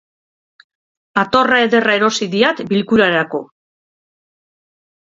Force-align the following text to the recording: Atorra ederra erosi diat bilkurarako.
Atorra 1.25 1.59
ederra 1.67 1.95
erosi 1.99 2.29
diat 2.33 2.65
bilkurarako. 2.73 3.45